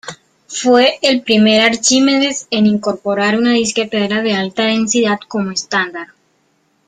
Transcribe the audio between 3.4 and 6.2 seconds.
disquetera de Alta Densidad como estándar.